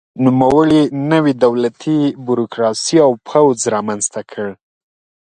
نوموړي 0.25 0.81
نوې 1.11 1.33
دولتي 1.45 1.99
بیروکراسي 2.27 2.97
او 3.05 3.11
پوځ 3.27 3.57
رامنځته 3.73 4.21
کړل. 4.31 4.53